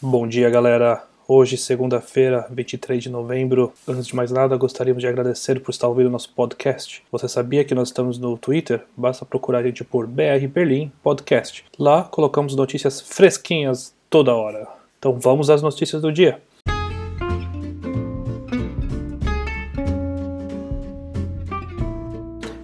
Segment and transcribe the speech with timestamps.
[0.00, 1.02] Bom dia, galera.
[1.26, 3.72] Hoje, segunda-feira, 23 de novembro.
[3.86, 7.02] Antes de mais nada, gostaríamos de agradecer por estar ouvindo nosso podcast.
[7.10, 8.84] Você sabia que nós estamos no Twitter?
[8.96, 11.64] Basta procurar a gente por BR Berlim Podcast.
[11.76, 14.68] Lá colocamos notícias fresquinhas toda hora.
[15.00, 16.40] Então vamos às notícias do dia.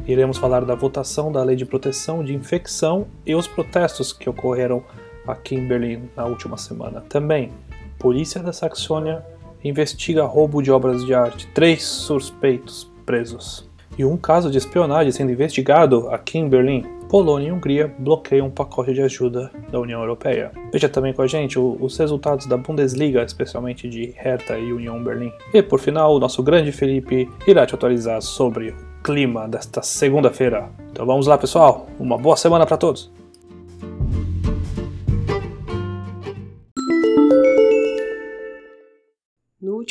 [0.07, 4.85] Iremos falar da votação da Lei de Proteção de Infecção e os protestos que ocorreram
[5.27, 7.00] aqui em Berlim na última semana.
[7.02, 7.50] Também
[7.98, 9.24] polícia da Saxônia
[9.62, 11.47] investiga roubo de obras de arte.
[11.55, 13.69] Três suspeitos presos.
[13.97, 16.84] E um caso de espionagem sendo investigado aqui em Berlim.
[17.09, 20.50] Polônia e Hungria bloqueiam um pacote de ajuda da União Europeia.
[20.73, 25.33] Veja também com a gente os resultados da Bundesliga, especialmente de Hertha e União Berlim.
[25.52, 30.69] E por final, o nosso grande Felipe irá te atualizar sobre o clima desta segunda-feira.
[30.91, 31.86] Então vamos lá, pessoal.
[32.00, 33.12] Uma boa semana para todos.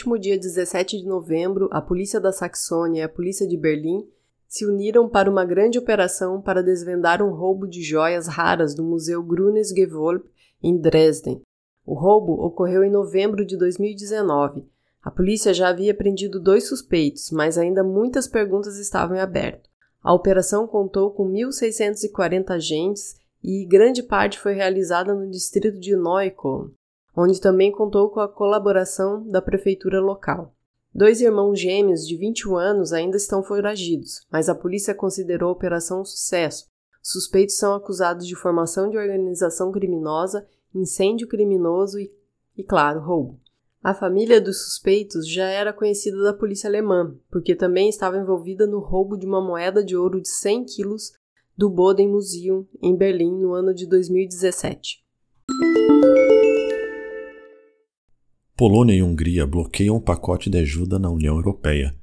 [0.04, 4.06] Último dia 17 de novembro, a polícia da Saxônia e a polícia de Berlim
[4.50, 9.24] se uniram para uma grande operação para desvendar um roubo de joias raras do Museu
[9.24, 9.72] Grunes
[10.62, 11.42] em Dresden.
[11.86, 14.66] O roubo ocorreu em novembro de 2019.
[15.02, 19.70] A polícia já havia prendido dois suspeitos, mas ainda muitas perguntas estavam em aberto.
[20.04, 26.72] A operação contou com 1.640 agentes e grande parte foi realizada no distrito de Neukölln,
[27.16, 30.54] onde também contou com a colaboração da prefeitura local.
[30.94, 36.02] Dois irmãos gêmeos de 21 anos ainda estão foragidos, mas a polícia considerou a operação
[36.02, 36.66] um sucesso.
[37.02, 42.12] Suspeitos são acusados de formação de organização criminosa, incêndio criminoso e,
[42.56, 43.40] e claro, roubo.
[43.84, 48.80] A família dos suspeitos já era conhecida da polícia alemã, porque também estava envolvida no
[48.80, 51.12] roubo de uma moeda de ouro de 100 quilos
[51.58, 55.03] do Boden Museum, em Berlim, no ano de 2017.
[58.56, 61.96] Polônia e Hungria bloqueiam o pacote de ajuda na União Europeia.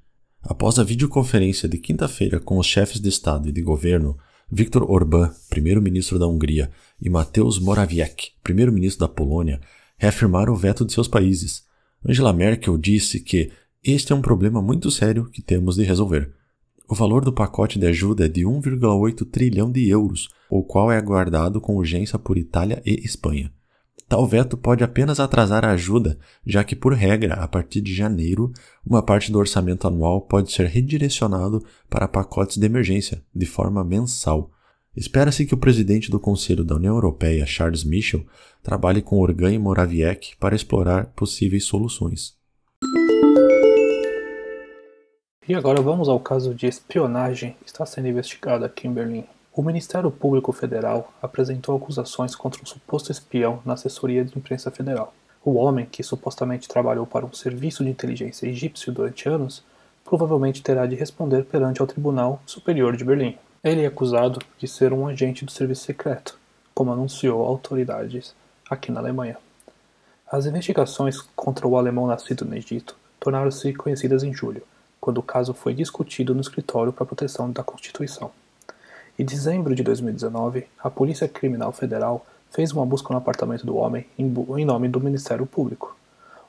[0.42, 4.18] Após a videoconferência de quinta-feira com os chefes de Estado e de governo,
[4.50, 6.68] Viktor Orbán, primeiro-ministro da Hungria,
[7.00, 9.60] e Mateusz Morawiecki, primeiro-ministro da Polônia,
[9.96, 11.62] reafirmaram o veto de seus países.
[12.04, 13.52] Angela Merkel disse que
[13.84, 16.34] este é um problema muito sério que temos de resolver.
[16.88, 20.96] O valor do pacote de ajuda é de 1,8 trilhão de euros, o qual é
[20.96, 23.52] aguardado com urgência por Itália e Espanha.
[24.10, 28.52] Tal veto pode apenas atrasar a ajuda, já que, por regra, a partir de janeiro,
[28.84, 34.50] uma parte do orçamento anual pode ser redirecionado para pacotes de emergência, de forma mensal.
[34.96, 38.26] Espera-se que o presidente do Conselho da União Europeia, Charles Michel,
[38.64, 42.34] trabalhe com Organ e Morawiecki para explorar possíveis soluções.
[45.48, 49.24] E agora vamos ao caso de espionagem que está sendo investigado aqui em Berlim.
[49.52, 55.12] O Ministério Público Federal apresentou acusações contra um suposto espião na assessoria de imprensa federal.
[55.44, 59.64] O homem, que supostamente trabalhou para um serviço de inteligência egípcio durante anos,
[60.04, 63.36] provavelmente terá de responder perante ao Tribunal Superior de Berlim.
[63.64, 66.38] Ele é acusado de ser um agente do serviço secreto,
[66.72, 68.32] como anunciou autoridades
[68.70, 69.36] aqui na Alemanha.
[70.30, 74.62] As investigações contra o alemão nascido no Egito tornaram-se conhecidas em julho,
[75.00, 78.30] quando o caso foi discutido no Escritório para a Proteção da Constituição.
[79.20, 84.06] Em dezembro de 2019, a Polícia Criminal Federal fez uma busca no apartamento do homem
[84.18, 85.94] em nome do Ministério Público.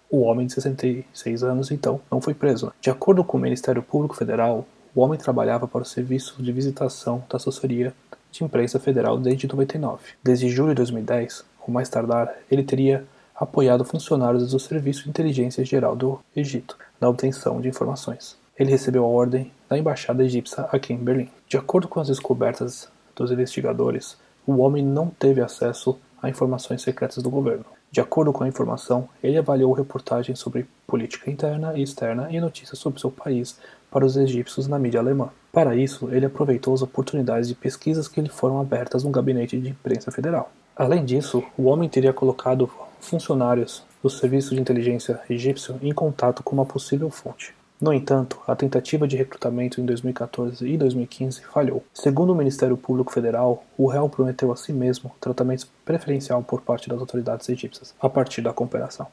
[0.09, 2.71] O homem de 66 anos, então, não foi preso.
[2.79, 4.65] De acordo com o Ministério Público Federal,
[4.95, 7.93] o homem trabalhava para o Serviço de Visitação da Assessoria
[8.31, 10.03] de Imprensa Federal desde 99.
[10.23, 13.05] Desde julho de 2010, ou mais tardar, ele teria
[13.35, 19.03] apoiado funcionários do Serviço de Inteligência Geral do Egito na obtenção de informações ele recebeu
[19.03, 21.29] a ordem da embaixada egípcia aqui em Berlim.
[21.47, 27.23] De acordo com as descobertas dos investigadores, o homem não teve acesso a informações secretas
[27.23, 27.65] do governo.
[27.91, 32.77] De acordo com a informação, ele avaliou reportagens sobre política interna e externa e notícias
[32.77, 33.57] sobre seu país
[33.89, 35.29] para os egípcios na mídia alemã.
[35.51, 39.69] Para isso, ele aproveitou as oportunidades de pesquisas que lhe foram abertas no gabinete de
[39.69, 40.51] imprensa federal.
[40.75, 46.55] Além disso, o homem teria colocado funcionários do serviço de inteligência egípcio em contato com
[46.55, 47.53] uma possível fonte.
[47.81, 51.83] No entanto, a tentativa de recrutamento em 2014 e 2015 falhou.
[51.91, 56.87] Segundo o Ministério Público Federal, o réu prometeu a si mesmo tratamento preferencial por parte
[56.87, 59.07] das autoridades egípcias a partir da cooperação.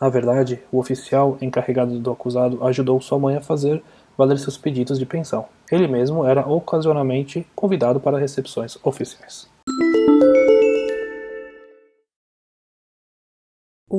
[0.00, 3.82] Na verdade, o oficial encarregado do acusado ajudou sua mãe a fazer
[4.16, 5.44] valer seus pedidos de pensão.
[5.70, 9.46] Ele mesmo era ocasionalmente convidado para recepções oficiais.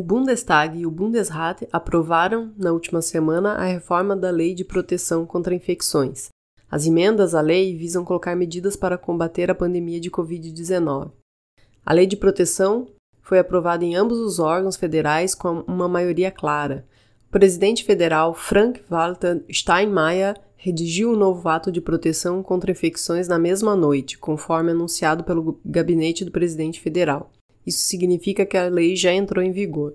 [0.01, 5.27] O Bundestag e o Bundesrat aprovaram, na última semana, a reforma da Lei de Proteção
[5.27, 6.29] contra Infecções.
[6.71, 11.11] As emendas à lei visam colocar medidas para combater a pandemia de Covid-19.
[11.85, 12.87] A Lei de Proteção
[13.21, 16.83] foi aprovado em ambos os órgãos federais com uma maioria clara.
[17.27, 23.75] O presidente federal Frank-Walter Steinmeier redigiu o novo ato de proteção contra infecções na mesma
[23.75, 27.31] noite, conforme anunciado pelo gabinete do presidente federal.
[27.65, 29.93] Isso significa que a lei já entrou em vigor.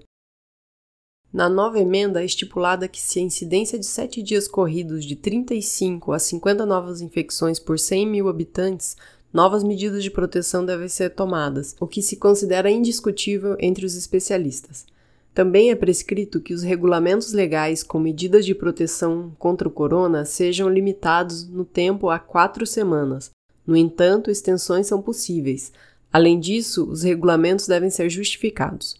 [1.32, 6.12] Na nova emenda é estipulada que se a incidência de sete dias corridos de 35
[6.12, 8.96] a 50 novas infecções por 100 mil habitantes,
[9.32, 14.86] novas medidas de proteção devem ser tomadas, o que se considera indiscutível entre os especialistas.
[15.34, 20.70] Também é prescrito que os regulamentos legais com medidas de proteção contra o corona sejam
[20.70, 23.30] limitados no tempo a quatro semanas.
[23.66, 25.70] No entanto, extensões são possíveis.
[26.16, 28.98] Além disso, os regulamentos devem ser justificados.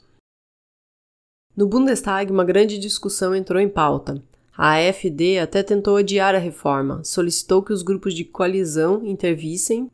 [1.56, 4.22] No Bundestag, uma grande discussão entrou em pauta.
[4.54, 9.90] A AfD até tentou adiar a reforma, solicitou que os grupos de coalizão intervissem,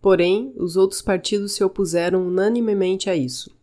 [0.00, 3.54] porém, os outros partidos se opuseram unanimemente a isso.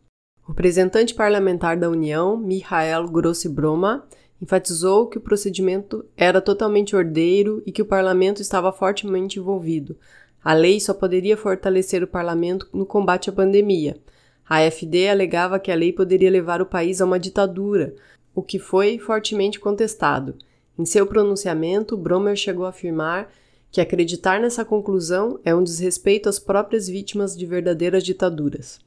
[0.44, 4.08] O representante parlamentar da União, Michael Grossi-Broma,
[4.40, 9.98] enfatizou que o procedimento era totalmente ordeiro e que o parlamento estava fortemente envolvido.
[10.46, 14.00] A lei só poderia fortalecer o parlamento no combate à pandemia,
[14.48, 17.96] a AfD alegava que a lei poderia levar o país a uma ditadura,
[18.34, 20.36] o que foi fortemente contestado.
[20.78, 23.34] Em seu pronunciamento, Bromer chegou a afirmar
[23.72, 28.80] que acreditar nessa conclusão é um desrespeito às próprias vítimas de verdadeiras ditaduras.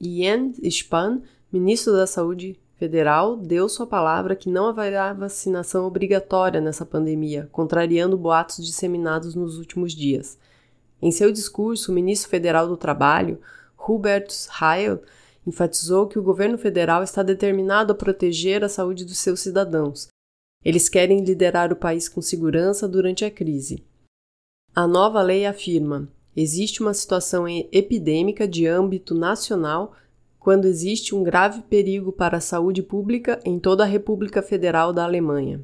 [0.00, 1.20] Jens Spahn,
[1.52, 8.16] ministro da Saúde Federal, deu sua palavra que não haverá vacinação obrigatória nessa pandemia, contrariando
[8.16, 10.38] boatos disseminados nos últimos dias.
[11.02, 13.40] Em seu discurso, o ministro federal do Trabalho,
[13.76, 15.00] Hubertus Heil
[15.44, 20.06] enfatizou que o governo federal está determinado a proteger a saúde dos seus cidadãos.
[20.64, 23.82] Eles querem liderar o país com segurança durante a crise.
[24.72, 29.94] A nova lei afirma: existe uma situação epidêmica de âmbito nacional
[30.48, 35.04] quando existe um grave perigo para a saúde pública em toda a República Federal da
[35.04, 35.60] Alemanha.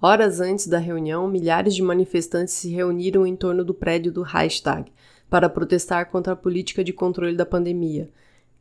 [0.00, 4.92] Horas antes da reunião, milhares de manifestantes se reuniram em torno do prédio do Reichstag
[5.28, 8.08] para protestar contra a política de controle da pandemia,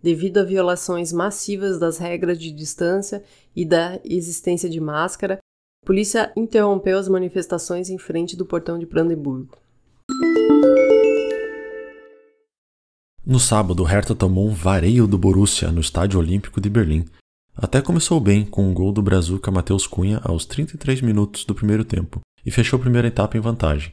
[0.01, 3.23] devido a violações massivas das regras de distância
[3.55, 5.37] e da existência de máscara.
[5.83, 9.59] A polícia interrompeu as manifestações em frente do portão de Brandenburgo.
[13.33, 17.03] No sábado, Hertha tomou um vareio do Borussia no Estádio Olímpico de Berlim.
[17.57, 21.83] Até começou bem com um gol do brazuca Matheus Cunha aos 33 minutos do primeiro
[21.83, 23.91] tempo e fechou a primeira etapa em vantagem.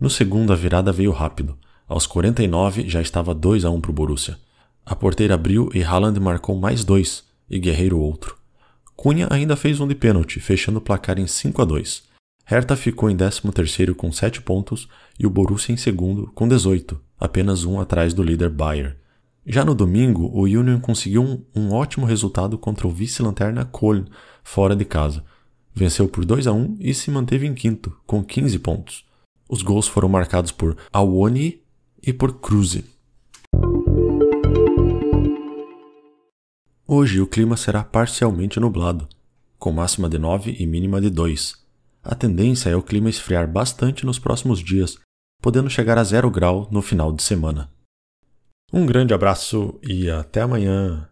[0.00, 1.58] No segundo, a virada veio rápido.
[1.86, 4.38] Aos 49 já estava 2 a 1 para o Borussia.
[4.86, 8.38] A porteira abriu e Haaland marcou mais dois e Guerreiro outro.
[8.96, 12.02] Cunha ainda fez um de pênalti, fechando o placar em 5 a 2.
[12.46, 14.88] Hertha ficou em 13º com 7 pontos
[15.18, 18.96] e o Borussia em segundo com 18, apenas um atrás do líder Bayer.
[19.46, 24.06] Já no domingo, o Union conseguiu um, um ótimo resultado contra o vice-lanterna Köln,
[24.42, 25.22] fora de casa.
[25.74, 29.04] Venceu por 2 a 1 e se manteve em quinto, com 15 pontos.
[29.48, 31.62] Os gols foram marcados por Awoni
[32.02, 32.84] e por Cruze.
[36.86, 39.08] Hoje o clima será parcialmente nublado,
[39.58, 41.54] com máxima de 9 e mínima de 2.
[42.02, 44.98] A tendência é o clima esfriar bastante nos próximos dias,
[45.40, 47.70] podendo chegar a zero grau no final de semana.
[48.72, 51.09] Um grande abraço e até amanhã!